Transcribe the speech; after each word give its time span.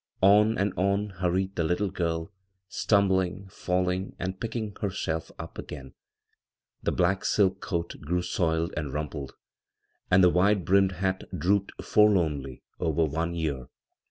On 0.23 0.57
and 0.57 0.73
on 0.77 1.09
hurried 1.19 1.55
the 1.55 1.63
little 1.63 1.91
girl, 1.91 2.31
stum 2.67 3.07
bling, 3.07 3.47
falling, 3.51 4.15
and 4.17 4.41
picking 4.41 4.75
herself 4.81 5.31
up 5.37 5.59
again. 5.59 5.93
The 6.81 6.91
black 6.91 7.23
silk 7.23 7.61
coat 7.61 7.93
grew 8.01 8.23
soiled 8.23 8.73
and 8.75 8.91
rumpled, 8.93 9.35
and 10.09 10.23
the 10.23 10.31
wkle 10.31 10.65
brlmmed 10.65 10.93
hat 10.93 11.25
drooped 11.37 11.83
forlornly 11.83 12.63
over 12.79 13.05
one 13.05 13.35
ear. 13.35 13.67